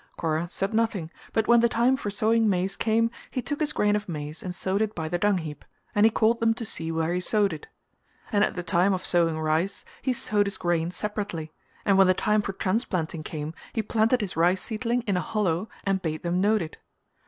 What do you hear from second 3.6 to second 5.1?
grain of maize and sowed it by